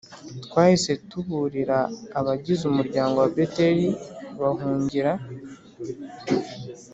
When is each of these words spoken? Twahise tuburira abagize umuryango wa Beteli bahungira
Twahise 0.45 0.91
tuburira 1.09 1.79
abagize 2.19 2.63
umuryango 2.71 3.15
wa 3.21 3.29
Beteli 3.35 3.87
bahungira 4.39 5.11